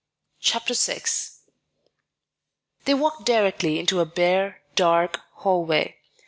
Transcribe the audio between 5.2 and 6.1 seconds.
hallway.